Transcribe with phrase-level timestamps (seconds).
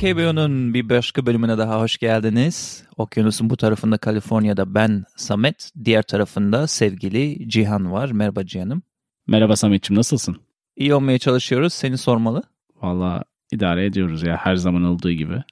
[0.00, 2.84] HKBO'nun bir başka bölümüne daha hoş geldiniz.
[2.96, 8.10] Okyanusun bu tarafında Kaliforniya'da ben Samet, diğer tarafında sevgili Cihan var.
[8.10, 8.82] Merhaba Cihan'ım.
[9.26, 10.40] Merhaba Samet'ciğim nasılsın?
[10.76, 11.72] İyi olmaya çalışıyoruz.
[11.72, 12.42] Seni sormalı.
[12.82, 15.42] Valla idare ediyoruz ya her zaman olduğu gibi.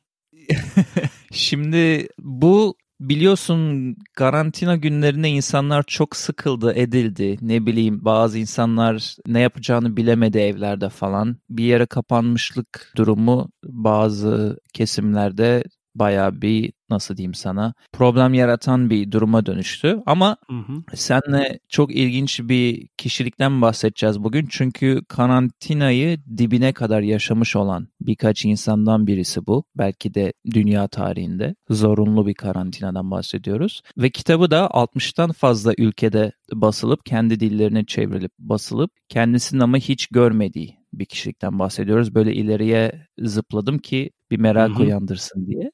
[1.32, 7.36] Şimdi bu biliyorsun karantina günlerinde insanlar çok sıkıldı, edildi.
[7.40, 11.36] Ne bileyim bazı insanlar ne yapacağını bilemedi evlerde falan.
[11.50, 19.46] Bir yere kapanmışlık durumu bazı kesimlerde baya bir nasıl diyeyim sana problem yaratan bir duruma
[19.46, 20.02] dönüştü.
[20.06, 20.96] Ama hı hı.
[20.96, 24.46] senle çok ilginç bir kişilikten bahsedeceğiz bugün.
[24.50, 29.64] Çünkü karantinayı dibine kadar yaşamış olan birkaç insandan birisi bu.
[29.78, 33.82] Belki de dünya tarihinde zorunlu bir karantinadan bahsediyoruz.
[33.98, 40.78] Ve kitabı da 60'tan fazla ülkede basılıp kendi dillerine çevrilip basılıp kendisinin ama hiç görmediği
[40.92, 42.14] bir kişilikten bahsediyoruz.
[42.14, 44.82] Böyle ileriye zıpladım ki bir merak Hı-hı.
[44.82, 45.70] uyandırsın diye.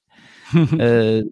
[0.80, 1.22] ee,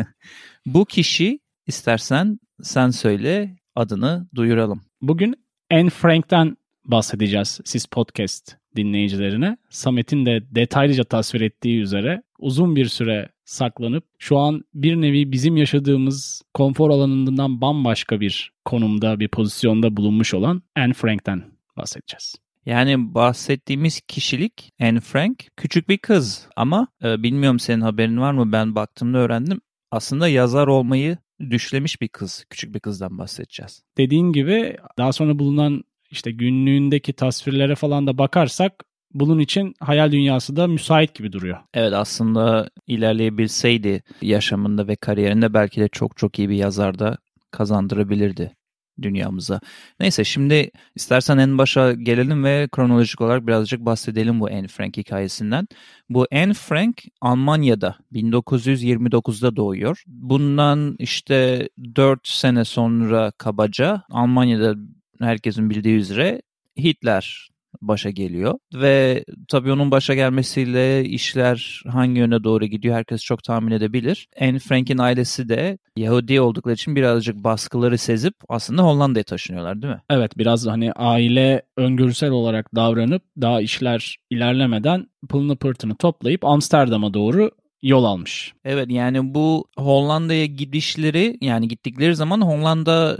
[0.66, 4.80] bu kişi istersen sen söyle adını duyuralım.
[5.00, 5.34] Bugün
[5.72, 9.56] Anne Frank'ten bahsedeceğiz siz podcast dinleyicilerine.
[9.70, 15.56] Samet'in de detaylıca tasvir ettiği üzere uzun bir süre saklanıp şu an bir nevi bizim
[15.56, 21.42] yaşadığımız konfor alanından bambaşka bir konumda, bir pozisyonda bulunmuş olan Anne Frank'ten
[21.76, 22.45] bahsedeceğiz.
[22.66, 28.52] Yani bahsettiğimiz kişilik Anne Frank küçük bir kız ama e, bilmiyorum senin haberin var mı
[28.52, 29.60] ben baktığımda öğrendim.
[29.90, 31.18] Aslında yazar olmayı
[31.50, 32.44] düşlemiş bir kız.
[32.50, 33.82] Küçük bir kızdan bahsedeceğiz.
[33.98, 38.84] Dediğin gibi daha sonra bulunan işte günlüğündeki tasvirlere falan da bakarsak
[39.14, 41.58] bunun için hayal dünyası da müsait gibi duruyor.
[41.74, 47.18] Evet aslında ilerleyebilseydi yaşamında ve kariyerinde belki de çok çok iyi bir yazar da
[47.50, 48.56] kazandırabilirdi
[49.02, 49.60] dünyamıza.
[50.00, 55.68] Neyse şimdi istersen en başa gelelim ve kronolojik olarak birazcık bahsedelim bu Anne Frank hikayesinden.
[56.08, 60.02] Bu Anne Frank Almanya'da 1929'da doğuyor.
[60.06, 64.74] Bundan işte 4 sene sonra kabaca Almanya'da
[65.20, 66.42] herkesin bildiği üzere
[66.78, 68.54] Hitler başa geliyor.
[68.74, 74.28] Ve tabii onun başa gelmesiyle işler hangi yöne doğru gidiyor herkes çok tahmin edebilir.
[74.40, 80.00] Anne Frank'in ailesi de Yahudi oldukları için birazcık baskıları sezip aslında Hollanda'ya taşınıyorlar değil mi?
[80.10, 87.50] Evet biraz hani aile öngörüsel olarak davranıp daha işler ilerlemeden pılını pırtını toplayıp Amsterdam'a doğru
[87.82, 88.54] yol almış.
[88.64, 93.18] Evet yani bu Hollanda'ya gidişleri yani gittikleri zaman Hollanda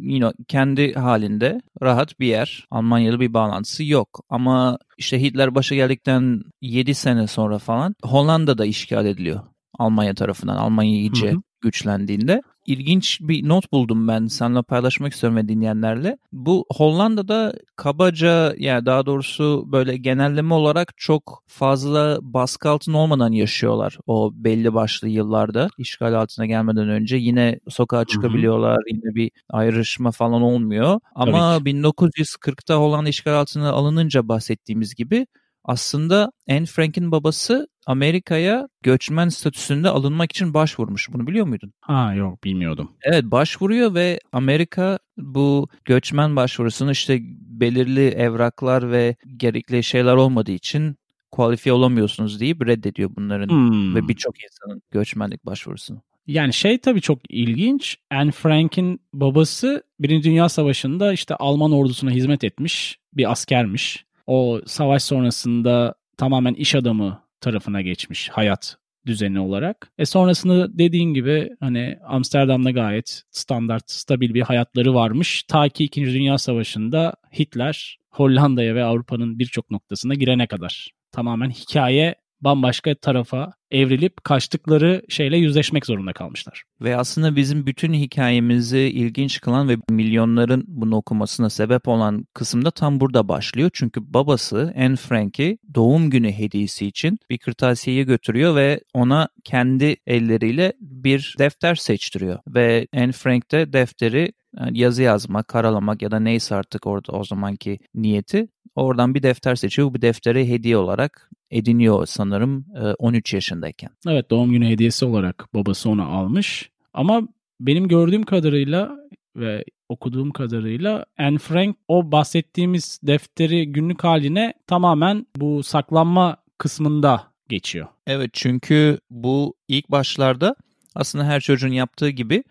[0.00, 2.66] you know, kendi halinde rahat bir yer.
[2.70, 4.20] Almanya'da bir bağlantısı yok.
[4.28, 9.40] Ama işte Hitler başa geldikten 7 sene sonra falan Hollanda'da işgal ediliyor.
[9.78, 10.56] Almanya tarafından.
[10.56, 11.42] Almanya iyice hı hı.
[11.60, 16.18] güçlendiğinde ilginç bir not buldum ben seninle paylaşmak istiyorum ve dinleyenlerle.
[16.32, 23.98] Bu Hollanda'da kabaca yani daha doğrusu böyle genelleme olarak çok fazla baskı altında olmadan yaşıyorlar
[24.06, 28.96] o belli başlı yıllarda işgal altına gelmeden önce yine sokağa çıkabiliyorlar hı hı.
[28.96, 31.00] yine bir ayrışma falan olmuyor.
[31.14, 35.26] Ama 1940'ta Hollanda işgal altına alınınca bahsettiğimiz gibi
[35.66, 41.12] aslında Anne Frank'in babası Amerika'ya göçmen statüsünde alınmak için başvurmuş.
[41.12, 41.72] Bunu biliyor muydun?
[41.80, 42.92] Ha yok bilmiyordum.
[43.02, 50.96] Evet başvuruyor ve Amerika bu göçmen başvurusunu işte belirli evraklar ve gerekli şeyler olmadığı için
[51.30, 53.94] kualifiye olamıyorsunuz deyip reddediyor bunların hmm.
[53.94, 56.02] ve birçok insanın göçmenlik başvurusunu.
[56.26, 57.96] Yani şey tabii çok ilginç.
[58.10, 64.05] Anne Frank'in babası Birinci Dünya Savaşı'nda işte Alman ordusuna hizmet etmiş bir askermiş.
[64.26, 68.76] O savaş sonrasında tamamen iş adamı tarafına geçmiş hayat
[69.06, 69.92] düzeni olarak.
[69.98, 75.42] E sonrasında dediğin gibi hani Amsterdam'da gayet standart, stabil bir hayatları varmış.
[75.42, 76.04] Ta ki 2.
[76.04, 80.90] Dünya Savaşı'nda Hitler Hollanda'ya ve Avrupa'nın birçok noktasına girene kadar.
[81.12, 82.14] Tamamen hikaye
[82.46, 86.62] bambaşka tarafa evrilip kaçtıkları şeyle yüzleşmek zorunda kalmışlar.
[86.80, 93.00] Ve aslında bizim bütün hikayemizi ilginç kılan ve milyonların bunu okumasına sebep olan kısımda tam
[93.00, 93.70] burada başlıyor.
[93.72, 100.72] Çünkü babası Anne Frank'i doğum günü hediyesi için bir kırtasiyeyi götürüyor ve ona kendi elleriyle
[100.80, 102.38] bir defter seçtiriyor.
[102.48, 104.32] Ve Anne Frank de defteri
[104.70, 109.94] yazı yazmak, karalamak ya da neyse artık orada o zamanki niyeti oradan bir defter seçiyor.
[109.94, 112.66] Bu defteri hediye olarak ediniyor sanırım
[112.98, 113.90] 13 yaşındayken.
[114.08, 116.70] Evet doğum günü hediyesi olarak babası onu almış.
[116.94, 117.22] Ama
[117.60, 118.96] benim gördüğüm kadarıyla
[119.36, 127.86] ve okuduğum kadarıyla Anne Frank o bahsettiğimiz defteri günlük haline tamamen bu saklanma kısmında geçiyor.
[128.06, 130.56] Evet çünkü bu ilk başlarda
[130.94, 132.44] aslında her çocuğun yaptığı gibi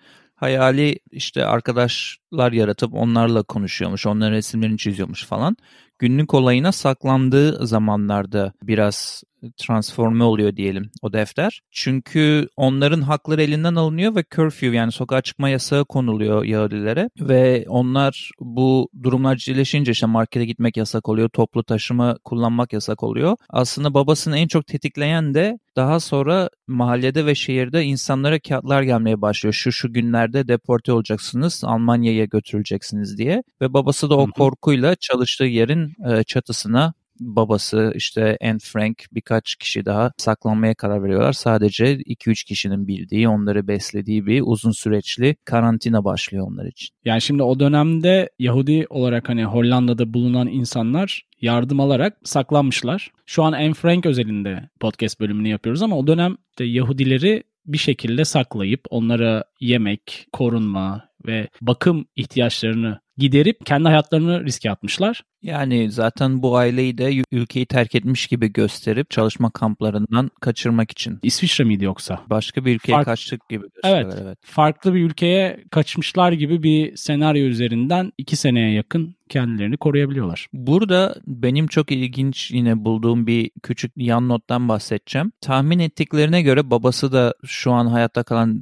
[0.46, 5.58] hayali işte arkadaşlar yaratıp onlarla konuşuyormuş, onların resimlerini çiziyormuş falan.
[6.00, 9.24] günlük olayına saklandığı zamanlarda biraz
[9.58, 11.62] transforme oluyor diyelim o defter.
[11.72, 18.32] Çünkü onların hakları elinden alınıyor ve curfew yani sokağa çıkma yasağı konuluyor Yahudilere ve onlar
[18.40, 23.38] bu durumlar ciddileşince işte markete gitmek yasak oluyor, toplu taşıma kullanmak yasak oluyor.
[23.50, 29.54] Aslında babasını en çok tetikleyen de daha sonra mahallede ve şehirde insanlara kağıtlar gelmeye başlıyor.
[29.54, 33.44] Şu şu günlerde deporte olacaksınız, Almanya'ya götürüleceksiniz diye.
[33.62, 35.94] Ve babası da o korkuyla çalıştığı yerin
[36.28, 41.34] çatısına babası işte Anne Frank birkaç kişi daha saklanmaya karar veriyorlar.
[41.34, 46.90] Sadece 2-3 kişinin bildiği, onları beslediği bir uzun süreçli karantina başlıyor onlar için.
[47.06, 53.12] Yani şimdi o dönemde Yahudi olarak hani Hollanda'da bulunan insanlar yardım alarak saklanmışlar.
[53.26, 58.82] Şu an Anne Frank özelinde podcast bölümünü yapıyoruz ama o dönemde Yahudileri bir şekilde saklayıp
[58.90, 65.24] onlara yemek, korunma ve bakım ihtiyaçlarını giderip kendi hayatlarını riske atmışlar.
[65.46, 71.20] Yani zaten bu aileyi de ülkeyi terk etmiş gibi gösterip çalışma kamplarından kaçırmak için.
[71.24, 72.22] İsviçre miydi yoksa?
[72.30, 73.06] Başka bir ülkeye Fark...
[73.06, 73.66] kaçtık gibi.
[73.84, 74.38] Evet, evet.
[74.42, 80.48] Farklı bir ülkeye kaçmışlar gibi bir senaryo üzerinden iki seneye yakın kendilerini koruyabiliyorlar.
[80.54, 85.32] Burada benim çok ilginç yine bulduğum bir küçük yan nottan bahsedeceğim.
[85.42, 88.62] Tahmin ettiklerine göre babası da şu an hayatta kalan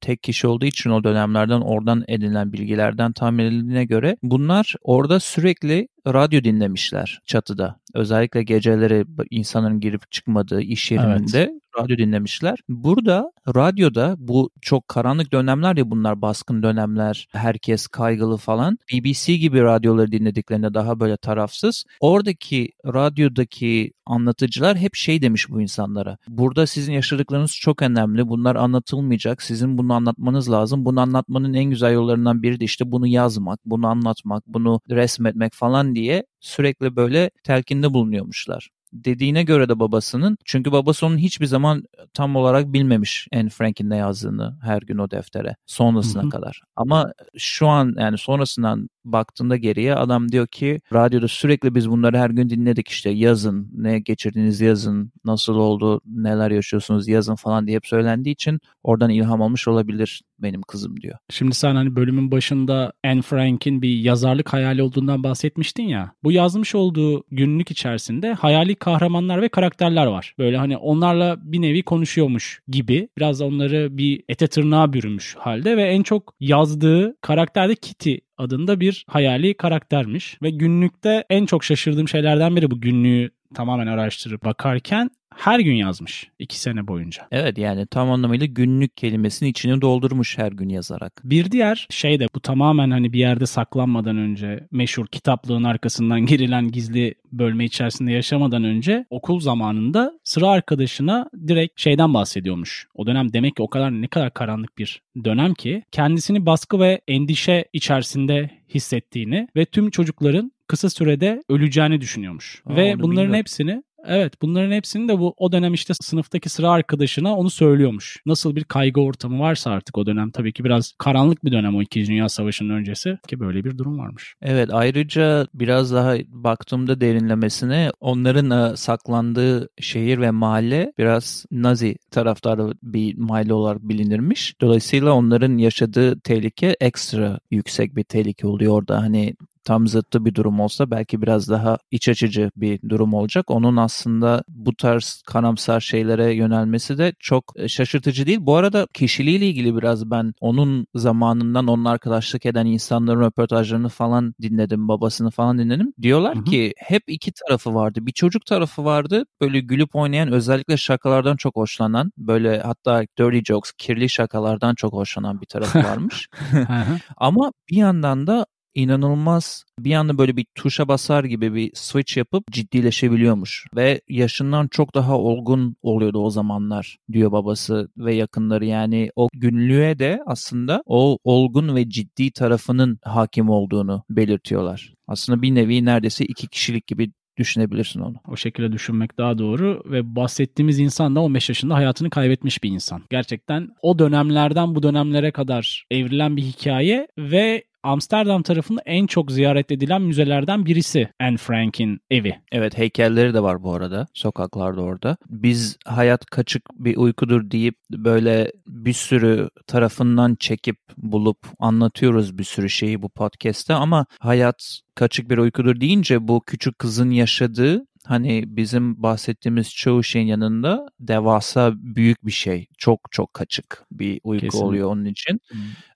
[0.00, 5.88] tek kişi olduğu için o dönemlerden oradan edinilen bilgilerden tahmin edildiğine göre bunlar orada sürekli
[6.06, 7.76] radyo dinlemişler çatıda.
[7.94, 11.50] Özellikle geceleri insanların girip çıkmadığı iş yerinde evet.
[11.80, 12.58] radyo dinlemişler.
[12.68, 17.28] Burada radyoda bu çok karanlık dönemler ya bunlar baskın dönemler.
[17.32, 18.78] Herkes kaygılı falan.
[18.92, 21.84] BBC gibi radyoları dinlediklerinde daha böyle tarafsız.
[22.00, 26.16] Oradaki radyodaki anlatıcılar hep şey demiş bu insanlara.
[26.28, 28.28] Burada sizin yaşadıklarınız çok önemli.
[28.28, 29.42] Bunlar anlatılmayacak.
[29.42, 30.84] Sizin bunu anlatmanız lazım.
[30.84, 35.93] Bunu anlatmanın en güzel yollarından biri de işte bunu yazmak, bunu anlatmak, bunu resmetmek falan
[35.94, 40.38] diye sürekli böyle telkinde bulunuyormuşlar dediğine göre de babasının.
[40.44, 45.10] Çünkü babası onun hiçbir zaman tam olarak bilmemiş Anne Frank'in ne yazdığını her gün o
[45.10, 46.60] deftere sonrasına kadar.
[46.76, 52.30] Ama şu an yani sonrasından baktığında geriye adam diyor ki radyoda sürekli biz bunları her
[52.30, 57.86] gün dinledik işte yazın ne geçirdiğiniz yazın nasıl oldu neler yaşıyorsunuz yazın falan diye hep
[57.86, 61.18] söylendiği için oradan ilham almış olabilir benim kızım diyor.
[61.30, 66.12] Şimdi sen hani bölümün başında Anne Frank'in bir yazarlık hayali olduğundan bahsetmiştin ya.
[66.24, 70.34] Bu yazmış olduğu günlük içerisinde hayali kahramanlar ve karakterler var.
[70.38, 73.08] Böyle hani onlarla bir nevi konuşuyormuş gibi.
[73.18, 78.80] Biraz onları bir ete tırnağa bürümüş halde ve en çok yazdığı karakter de Kitty adında
[78.80, 80.38] bir hayali karaktermiş.
[80.42, 86.30] Ve günlükte en çok şaşırdığım şeylerden biri bu günlüğü tamamen araştırıp bakarken her gün yazmış
[86.38, 87.26] iki sene boyunca.
[87.30, 91.20] Evet yani tam anlamıyla günlük kelimesinin içini doldurmuş her gün yazarak.
[91.24, 96.68] Bir diğer şey de bu tamamen hani bir yerde saklanmadan önce meşhur kitaplığın arkasından girilen
[96.68, 102.86] gizli bölme içerisinde yaşamadan önce okul zamanında sıra arkadaşına direkt şeyden bahsediyormuş.
[102.94, 107.00] O dönem demek ki o kadar ne kadar karanlık bir dönem ki kendisini baskı ve
[107.08, 112.62] endişe içerisinde hissettiğini ve tüm çocukların kısa sürede öleceğini düşünüyormuş.
[112.66, 113.34] Aa, ve bunların bilmiyorum.
[113.34, 118.22] hepsini Evet bunların hepsini de bu o dönem işte sınıftaki sıra arkadaşına onu söylüyormuş.
[118.26, 121.82] Nasıl bir kaygı ortamı varsa artık o dönem tabii ki biraz karanlık bir dönem o
[121.82, 122.06] 2.
[122.06, 124.34] Dünya Savaşı'nın öncesi ki böyle bir durum varmış.
[124.42, 132.74] Evet ayrıca biraz daha baktığımda derinlemesine onların e, saklandığı şehir ve mahalle biraz Nazi taraftarı
[132.82, 134.54] bir mahalle olarak bilinirmiş.
[134.60, 139.02] Dolayısıyla onların yaşadığı tehlike ekstra yüksek bir tehlike oluyor orada.
[139.02, 139.34] Hani
[139.64, 143.50] tam zıttı bir durum olsa belki biraz daha iç açıcı bir durum olacak.
[143.50, 148.38] Onun aslında bu tarz karamsar şeylere yönelmesi de çok e, şaşırtıcı değil.
[148.40, 154.88] Bu arada kişiliğiyle ilgili biraz ben onun zamanından onun arkadaşlık eden insanların röportajlarını falan dinledim.
[154.88, 155.92] Babasını falan dinledim.
[156.02, 156.44] Diyorlar hı hı.
[156.44, 158.06] ki hep iki tarafı vardı.
[158.06, 159.24] Bir çocuk tarafı vardı.
[159.40, 165.40] Böyle gülüp oynayan özellikle şakalardan çok hoşlanan böyle hatta dirty jokes kirli şakalardan çok hoşlanan
[165.40, 166.28] bir tarafı varmış.
[167.16, 172.52] Ama bir yandan da inanılmaz bir anda böyle bir tuşa basar gibi bir switch yapıp
[172.52, 173.66] ciddileşebiliyormuş.
[173.76, 178.64] Ve yaşından çok daha olgun oluyordu o zamanlar diyor babası ve yakınları.
[178.64, 184.94] Yani o günlüğe de aslında o olgun ve ciddi tarafının hakim olduğunu belirtiyorlar.
[185.08, 188.16] Aslında bir nevi neredeyse iki kişilik gibi düşünebilirsin onu.
[188.28, 193.02] O şekilde düşünmek daha doğru ve bahsettiğimiz insan da 15 yaşında hayatını kaybetmiş bir insan.
[193.10, 199.72] Gerçekten o dönemlerden bu dönemlere kadar evrilen bir hikaye ve Amsterdam tarafında en çok ziyaret
[199.72, 202.36] edilen müzelerden birisi Anne Frank'in evi.
[202.52, 205.16] Evet heykelleri de var bu arada sokaklarda orada.
[205.28, 212.70] Biz hayat kaçık bir uykudur deyip böyle bir sürü tarafından çekip bulup anlatıyoruz bir sürü
[212.70, 219.02] şeyi bu podcast'te ama hayat kaçık bir uykudur deyince bu küçük kızın yaşadığı hani bizim
[219.02, 222.66] bahsettiğimiz çoğu şeyin yanında devasa büyük bir şey.
[222.78, 224.66] Çok çok kaçık bir uyku Kesinlikle.
[224.66, 225.40] oluyor onun için.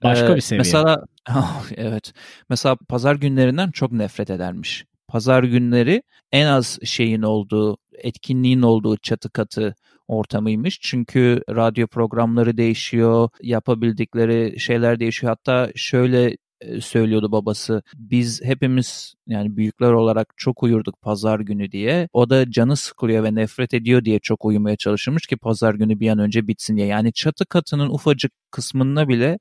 [0.05, 0.59] Başka Ee, bir seviye.
[0.59, 1.05] Mesela
[1.77, 2.13] evet.
[2.51, 4.85] Mesela pazar günlerinden çok nefret edermiş.
[5.09, 9.75] Pazar günleri en az şeyin olduğu, etkinliğin olduğu çatı katı
[10.09, 10.79] ortamıymış.
[10.81, 15.31] Çünkü radyo programları değişiyor, yapabildikleri şeyler değişiyor.
[15.31, 16.37] Hatta şöyle
[16.81, 17.83] söylüyordu babası.
[17.95, 22.09] Biz hepimiz yani büyükler olarak çok uyurduk pazar günü diye.
[22.13, 26.09] O da canı sıkılıyor ve nefret ediyor diye çok uyumaya çalışırmış ki pazar günü bir
[26.09, 26.87] an önce bitsin diye.
[26.87, 29.39] Yani çatı katının ufacık kısmında bile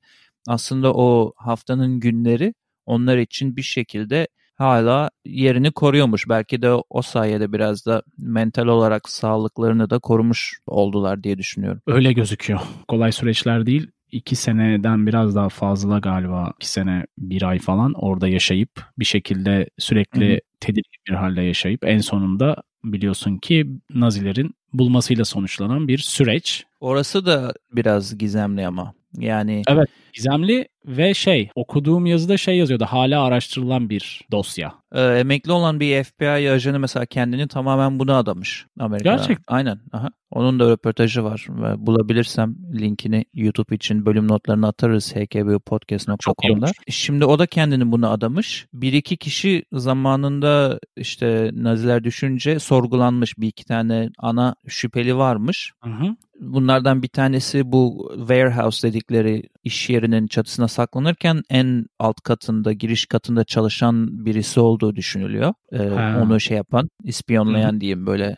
[0.48, 2.54] aslında o haftanın günleri
[2.86, 6.28] onlar için bir şekilde hala yerini koruyormuş.
[6.28, 11.80] Belki de o sayede biraz da mental olarak sağlıklarını da korumuş oldular diye düşünüyorum.
[11.86, 12.60] Öyle gözüküyor.
[12.88, 13.90] Kolay süreçler değil.
[14.12, 16.52] İki seneden biraz daha fazla galiba.
[16.56, 21.98] iki sene bir ay falan orada yaşayıp bir şekilde sürekli tedirgin bir halde yaşayıp en
[21.98, 26.64] sonunda biliyorsun ki Nazilerin bulmasıyla sonuçlanan bir süreç.
[26.80, 28.94] Orası da biraz gizemli ama.
[29.14, 29.88] Yani Evet.
[30.12, 34.74] Gizemli ve şey okuduğum yazıda şey yazıyordu hala araştırılan bir dosya.
[34.92, 39.16] e, emekli olan bir FBI ajanı mesela kendini tamamen buna adamış Amerika'da.
[39.16, 39.54] Gerçekten.
[39.54, 39.80] Aynen.
[39.92, 40.08] Aha.
[40.30, 41.46] Onun da röportajı var.
[41.48, 46.66] Ve bulabilirsem linkini YouTube için bölüm notlarına atarız hkbpodcast.com'da.
[46.88, 48.66] Şimdi o da kendini buna adamış.
[48.72, 53.38] Bir iki kişi zamanında işte Naziler düşünce sorgulanmış.
[53.38, 55.72] Bir iki tane ana şüpheli varmış.
[55.84, 56.16] Hı hı.
[56.40, 63.44] Bunlardan bir tanesi bu warehouse dedikleri iş yerinin çatısına saklanırken en alt katında, giriş katında
[63.44, 65.54] çalışan birisi olduğu düşünülüyor.
[65.72, 66.20] Ee, Ha.
[66.22, 68.36] onu şey yapan, ispiyonlayan diyeyim böyle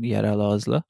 [0.00, 0.82] yerel ağızla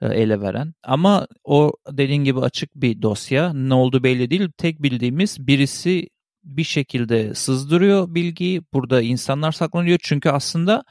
[0.00, 0.74] e, ele veren.
[0.84, 3.52] Ama o dediğin gibi açık bir dosya.
[3.52, 4.48] Ne oldu belli değil.
[4.58, 6.08] Tek bildiğimiz birisi
[6.44, 8.62] bir şekilde sızdırıyor bilgiyi.
[8.72, 9.98] Burada insanlar saklanıyor.
[10.02, 10.84] Çünkü aslında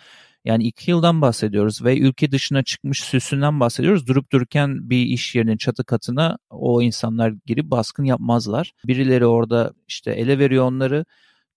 [0.47, 4.07] yani iki yıldan bahsediyoruz ve ülke dışına çıkmış süsünden bahsediyoruz.
[4.07, 8.71] Durup dururken bir iş yerinin çatı katına o insanlar girip baskın yapmazlar.
[8.85, 11.05] Birileri orada işte ele veriyor onları.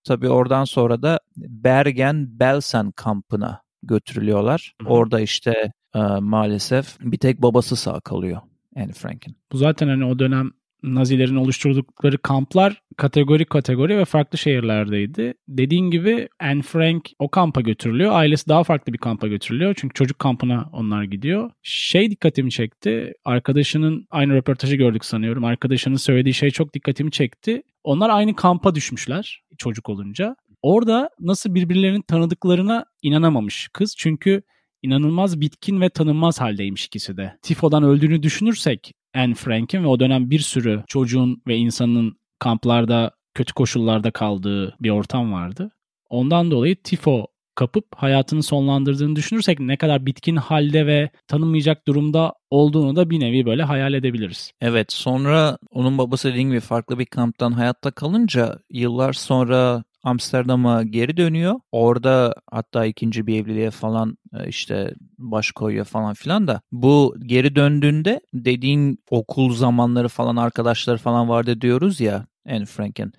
[0.05, 4.75] Tabii oradan sonra da Bergen-Belsen kampına götürülüyorlar.
[4.87, 8.41] Orada işte e, maalesef bir tek babası sağ kalıyor
[8.77, 9.37] Anne Frank'in.
[9.53, 10.51] Bu zaten hani o dönem
[10.83, 15.35] Nazilerin oluşturdukları kamplar kategori kategori ve farklı şehirlerdeydi.
[15.49, 18.13] Dediğin gibi Anne Frank o kampa götürülüyor.
[18.13, 19.75] Ailesi daha farklı bir kampa götürülüyor.
[19.79, 21.51] Çünkü çocuk kampına onlar gidiyor.
[21.63, 23.13] Şey dikkatimi çekti.
[23.25, 25.45] Arkadaşının aynı röportajı gördük sanıyorum.
[25.45, 27.63] Arkadaşının söylediği şey çok dikkatimi çekti.
[27.85, 30.37] Onlar aynı kampa düşmüşler çocuk olunca.
[30.63, 33.95] Orada nasıl birbirlerinin tanıdıklarına inanamamış kız.
[33.99, 34.43] Çünkü
[34.83, 37.39] inanılmaz bitkin ve tanınmaz haldeymiş ikisi de.
[37.43, 43.55] Tifo'dan öldüğünü düşünürsek Anne Frank'in ve o dönem bir sürü çocuğun ve insanın kamplarda kötü
[43.55, 45.71] koşullarda kaldığı bir ortam vardı.
[46.11, 52.97] Ondan dolayı tifo kapıp hayatını sonlandırdığını düşünürsek ne kadar bitkin halde ve tanınmayacak durumda olduğunu
[52.97, 54.53] da bir nevi böyle hayal edebiliriz.
[54.61, 61.55] Evet sonra onun babası gibi farklı bir kamptan hayatta kalınca yıllar sonra Amsterdam'a geri dönüyor.
[61.73, 66.61] Orada hatta ikinci bir evliliğe falan e, işte baş koyuyor falan filan da.
[66.73, 73.13] Bu geri döndüğünde dediğin okul zamanları falan arkadaşları falan vardı diyoruz ya Anne Frank'in.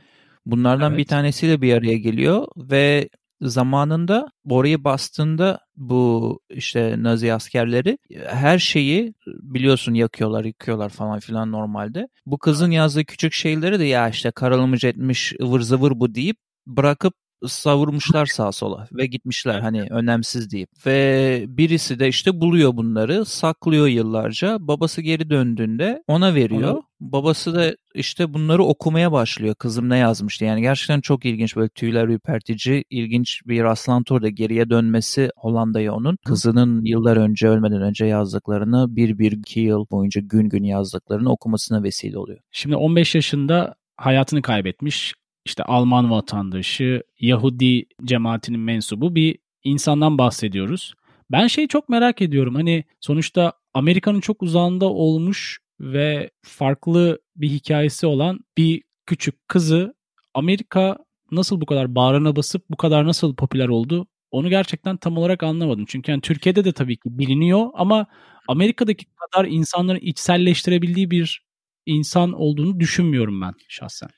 [0.45, 0.99] Bunlardan Evet.
[0.99, 3.09] bir tanesiyle bir araya geliyor ve
[3.41, 7.97] zamanında orayı bastığında bu işte Nazi askerleri
[8.27, 12.07] her şeyi biliyorsun yakıyorlar, yıkıyorlar falan filan normalde.
[12.25, 16.37] Bu kızın yazdığı küçük şeyleri de ya işte karalamış etmiş ıvır zıvır bu deyip
[16.67, 17.13] bırakıp
[17.47, 20.69] savurmuşlar sağa sola ve gitmişler hani önemsiz deyip.
[20.85, 24.57] Ve birisi de işte buluyor bunları, saklıyor yıllarca.
[24.59, 26.73] Babası geri döndüğünde ona veriyor.
[26.73, 29.55] Ona- Babası da işte bunları okumaya başlıyor.
[29.55, 30.45] Kızım ne yazmıştı?
[30.45, 36.17] Yani gerçekten çok ilginç böyle tüyler ürpertici, ilginç bir rastlantı orada geriye dönmesi Hollanda'ya onun.
[36.25, 41.83] Kızının yıllar önce ölmeden önce yazdıklarını bir bir iki yıl boyunca gün gün yazdıklarını okumasına
[41.83, 42.39] vesile oluyor.
[42.51, 45.13] Şimdi 15 yaşında hayatını kaybetmiş
[45.45, 50.93] işte Alman vatandaşı, Yahudi cemaatinin mensubu bir insandan bahsediyoruz.
[51.31, 52.55] Ben şeyi çok merak ediyorum.
[52.55, 59.93] Hani sonuçta Amerika'nın çok uzağında olmuş ve farklı bir hikayesi olan bir küçük kızı
[60.33, 60.97] Amerika
[61.31, 64.07] nasıl bu kadar bağrına basıp bu kadar nasıl popüler oldu?
[64.31, 65.85] Onu gerçekten tam olarak anlamadım.
[65.87, 68.05] Çünkü yani Türkiye'de de tabii ki biliniyor ama
[68.47, 71.43] Amerika'daki kadar insanların içselleştirebildiği bir
[71.85, 74.09] insan olduğunu düşünmüyorum ben şahsen.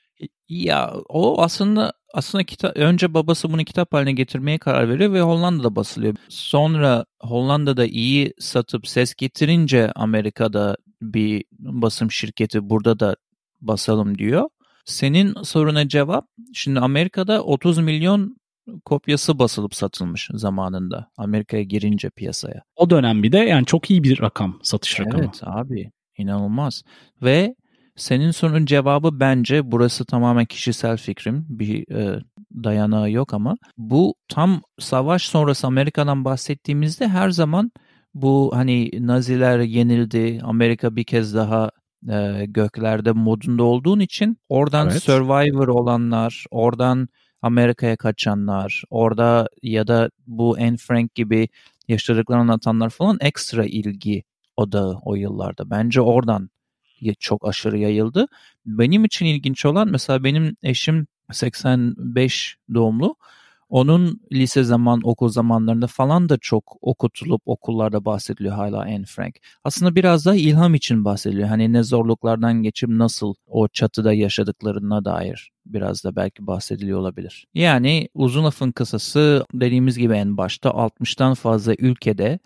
[0.48, 5.76] Ya o aslında aslında kitap, önce babası bunu kitap haline getirmeye karar veriyor ve Hollanda'da
[5.76, 6.14] basılıyor.
[6.28, 13.16] Sonra Hollanda'da iyi satıp ses getirince Amerika'da bir basım şirketi burada da
[13.60, 14.48] basalım diyor.
[14.84, 18.36] Senin soruna cevap, şimdi Amerika'da 30 milyon
[18.84, 22.62] kopyası basılıp satılmış zamanında Amerika'ya girince piyasaya.
[22.76, 25.24] O dönem bir de yani çok iyi bir rakam, satış rakamı.
[25.24, 26.82] Evet abi inanılmaz.
[27.22, 27.54] Ve
[27.96, 31.46] senin sorunun cevabı bence burası tamamen kişisel fikrim.
[31.48, 32.20] Bir e,
[32.64, 37.72] dayanağı yok ama bu tam savaş sonrası Amerika'dan bahsettiğimizde her zaman
[38.14, 41.70] bu hani Naziler yenildi, Amerika bir kez daha
[42.08, 45.02] e, göklerde modunda olduğun için oradan evet.
[45.02, 47.08] Survivor olanlar, oradan
[47.42, 51.48] Amerika'ya kaçanlar, orada ya da bu Anne Frank gibi
[51.88, 54.24] yaşadıklarını anlatanlar falan ekstra ilgi
[54.56, 55.70] odağı o yıllarda.
[55.70, 56.50] Bence oradan
[57.12, 58.26] çok aşırı yayıldı.
[58.66, 63.16] Benim için ilginç olan mesela benim eşim 85 doğumlu.
[63.68, 69.34] Onun lise zaman okul zamanlarında falan da çok okutulup okullarda bahsediliyor hala Anne Frank.
[69.64, 71.48] Aslında biraz da ilham için bahsediliyor.
[71.48, 77.46] Hani ne zorluklardan geçip nasıl o çatıda yaşadıklarına dair biraz da belki bahsediliyor olabilir.
[77.54, 82.38] Yani uzun lafın kısası dediğimiz gibi en başta 60'tan fazla ülkede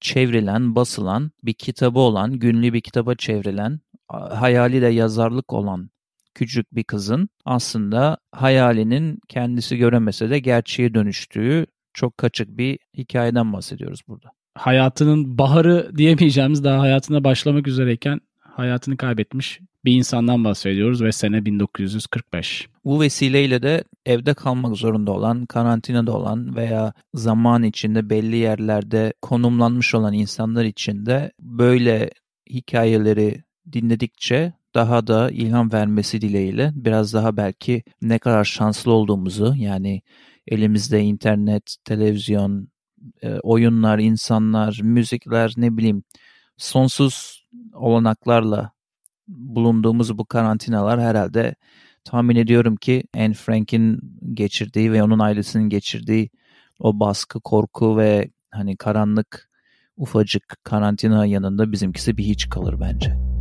[0.00, 5.90] çevrilen, basılan bir kitabı olan, günlü bir kitaba çevrilen, hayali de yazarlık olan
[6.34, 14.00] küçük bir kızın aslında hayalinin kendisi göremese de gerçeğe dönüştüğü çok kaçık bir hikayeden bahsediyoruz
[14.08, 14.30] burada.
[14.54, 22.68] Hayatının baharı diyemeyeceğimiz daha hayatına başlamak üzereyken hayatını kaybetmiş bir insandan bahsediyoruz ve sene 1945.
[22.84, 29.94] Bu vesileyle de evde kalmak zorunda olan, karantinada olan veya zaman içinde belli yerlerde konumlanmış
[29.94, 32.10] olan insanlar için de böyle
[32.50, 40.02] hikayeleri dinledikçe daha da ilham vermesi dileğiyle biraz daha belki ne kadar şanslı olduğumuzu yani
[40.46, 42.68] elimizde internet, televizyon,
[43.22, 46.02] e, oyunlar, insanlar, müzikler ne bileyim
[46.56, 48.72] sonsuz olanaklarla
[49.28, 51.54] bulunduğumuz bu karantinalar herhalde
[52.04, 54.00] tahmin ediyorum ki Anne Frank'in
[54.34, 56.30] geçirdiği ve onun ailesinin geçirdiği
[56.78, 59.50] o baskı, korku ve hani karanlık
[59.96, 63.33] ufacık karantina yanında bizimkisi bir hiç kalır bence.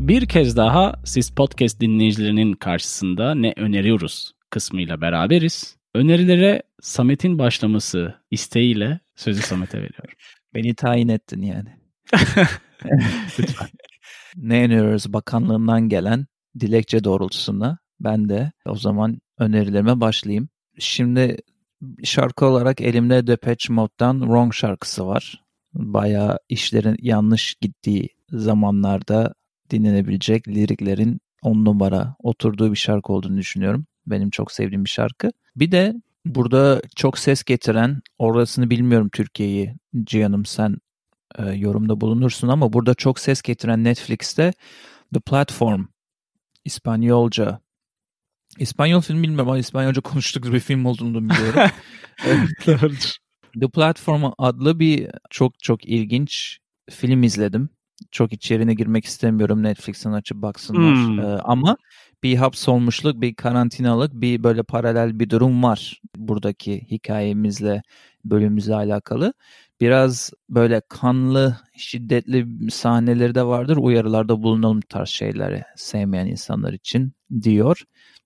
[0.00, 5.76] Bir kez daha siz podcast dinleyicilerinin karşısında ne öneriyoruz kısmıyla beraberiz.
[5.94, 10.14] Önerilere Samet'in başlaması isteğiyle sözü Samet'e veriyorum.
[10.54, 11.68] Beni tayin ettin yani.
[13.38, 13.68] Lütfen.
[14.36, 16.26] ne öneriyoruz bakanlığından gelen
[16.60, 20.48] dilekçe doğrultusunda ben de o zaman önerilerime başlayayım.
[20.78, 21.36] Şimdi
[22.04, 25.44] şarkı olarak elimde Depeche Mode'dan Wrong şarkısı var.
[25.74, 29.34] Bayağı işlerin yanlış gittiği zamanlarda
[29.70, 33.86] dinlenebilecek liriklerin on numara oturduğu bir şarkı olduğunu düşünüyorum.
[34.06, 35.30] Benim çok sevdiğim bir şarkı.
[35.56, 35.94] Bir de
[36.26, 40.76] burada çok ses getiren, orasını bilmiyorum Türkiye'yi Cihan'ım sen
[41.38, 44.52] e, yorumda bulunursun ama burada çok ses getiren Netflix'te
[45.14, 45.84] The Platform
[46.64, 47.60] İspanyolca
[48.58, 51.70] İspanyol film bilmiyorum ama İspanyolca konuştuk bir film olduğunu biliyorum.
[53.60, 56.58] The Platform adlı bir çok çok ilginç
[56.90, 57.68] film izledim
[58.10, 59.62] çok içeriğine girmek istemiyorum.
[59.62, 60.94] Netflix'ten açıp baksınlar.
[60.94, 61.20] Hmm.
[61.20, 61.76] Ee, ama
[62.22, 67.82] bir hapsolmuşluk, bir karantinalık, bir böyle paralel bir durum var buradaki hikayemizle,
[68.24, 69.32] bölümümüzle alakalı.
[69.80, 73.76] Biraz böyle kanlı, şiddetli sahneleri de vardır.
[73.76, 77.82] Uyarılarda bulunalım tarz şeyleri sevmeyen insanlar için diyor.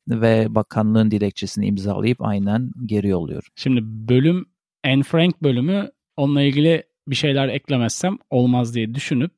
[0.08, 3.48] Ve bakanlığın dilekçesini imzalayıp aynen geri yolluyor.
[3.56, 4.46] Şimdi bölüm
[4.84, 9.32] Anne Frank bölümü onunla ilgili bir şeyler eklemezsem olmaz diye düşünüp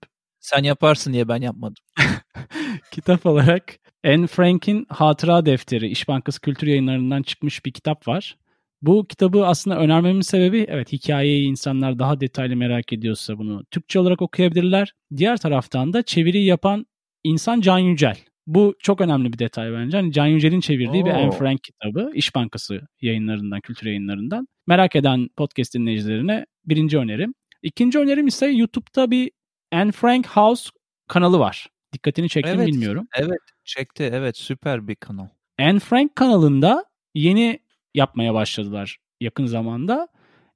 [0.46, 1.84] sen yaparsın diye ben yapmadım.
[2.92, 8.36] kitap olarak Anne Frank'in Hatıra Defteri İş Bankası Kültür Yayınları'ndan çıkmış bir kitap var.
[8.82, 14.22] Bu kitabı aslında önermemin sebebi evet hikayeyi insanlar daha detaylı merak ediyorsa bunu Türkçe olarak
[14.22, 14.92] okuyabilirler.
[15.16, 16.86] Diğer taraftan da çeviri yapan
[17.24, 18.16] insan Can Yücel.
[18.46, 19.96] Bu çok önemli bir detay bence.
[19.96, 21.06] Hani Can Yücel'in çevirdiği Oo.
[21.06, 22.10] bir Anne Frank kitabı.
[22.14, 24.48] İş Bankası yayınlarından, kültür yayınlarından.
[24.66, 27.34] Merak eden podcast dinleyicilerine birinci önerim.
[27.62, 29.30] İkinci önerim ise YouTube'da bir
[29.72, 30.70] Anne Frank House
[31.08, 31.66] kanalı var.
[31.92, 33.08] Dikkatini çekti evet, bilmiyorum.
[33.14, 35.28] Evet çekti evet süper bir kanal.
[35.58, 37.60] Anne Frank kanalında yeni
[37.94, 40.08] yapmaya başladılar yakın zamanda.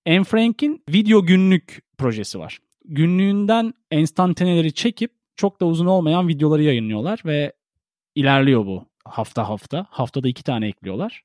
[0.07, 2.59] Anne Frank'in video günlük projesi var.
[2.85, 7.53] Günlüğünden enstantaneleri çekip çok da uzun olmayan videoları yayınlıyorlar ve
[8.15, 9.87] ilerliyor bu hafta hafta.
[9.91, 11.23] Haftada iki tane ekliyorlar.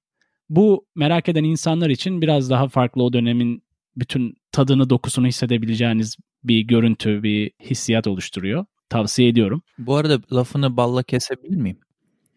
[0.50, 3.64] Bu merak eden insanlar için biraz daha farklı o dönemin
[3.96, 6.18] bütün tadını dokusunu hissedebileceğiniz
[6.48, 8.66] bir görüntü, bir hissiyat oluşturuyor.
[8.90, 9.62] Tavsiye ediyorum.
[9.78, 11.80] Bu arada lafını balla kesebilir miyim?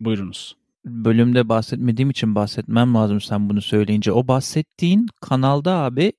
[0.01, 0.57] Buyurunuz.
[0.85, 4.12] Bölümde bahsetmediğim için bahsetmem lazım sen bunu söyleyince.
[4.12, 6.12] O bahsettiğin kanalda abi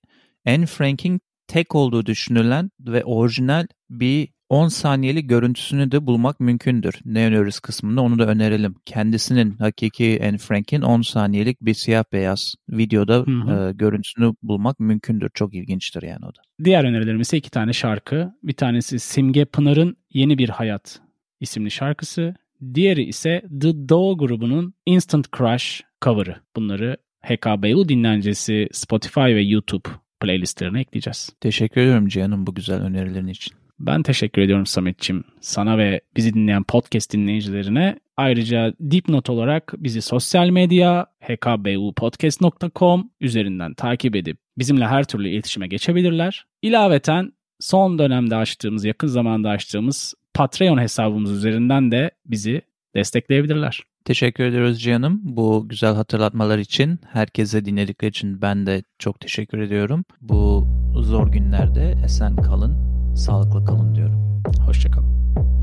[0.47, 6.95] Anne Frank'in tek olduğu düşünülen ve orijinal bir 10 saniyeli görüntüsünü de bulmak mümkündür.
[7.05, 8.75] Ne öneriyoruz kısmında onu da önerelim.
[8.85, 13.69] Kendisinin hakiki Anne Frank'in 10 saniyelik bir siyah beyaz videoda hı hı.
[13.69, 15.29] E, görüntüsünü bulmak mümkündür.
[15.33, 16.41] Çok ilginçtir yani o da.
[16.63, 18.33] Diğer önerilerimiz ise iki tane şarkı.
[18.43, 21.01] Bir tanesi Simge Pınar'ın Yeni Bir Hayat
[21.39, 22.35] isimli şarkısı.
[22.73, 26.35] Diğeri ise The Doe grubunun Instant Crush cover'ı.
[26.55, 29.89] Bunları HKBU dinlencesi Spotify ve YouTube
[30.21, 31.29] playlistlerine ekleyeceğiz.
[31.41, 33.53] Teşekkür ediyorum Cihan'ım bu güzel önerilerin için.
[33.79, 35.23] Ben teşekkür ediyorum Samet'ciğim.
[35.41, 37.99] Sana ve bizi dinleyen podcast dinleyicilerine.
[38.17, 46.45] Ayrıca dipnot olarak bizi sosyal medya hkbupodcast.com üzerinden takip edip bizimle her türlü iletişime geçebilirler.
[46.61, 52.61] İlaveten son dönemde açtığımız, yakın zamanda açtığımız Patreon hesabımız üzerinden de bizi
[52.95, 53.83] destekleyebilirler.
[54.05, 56.99] Teşekkür ediyoruz Cihan'ım bu güzel hatırlatmalar için.
[57.11, 60.05] Herkese dinledikleri için ben de çok teşekkür ediyorum.
[60.21, 64.41] Bu zor günlerde esen kalın, sağlıklı kalın diyorum.
[64.65, 65.58] Hoşçakalın.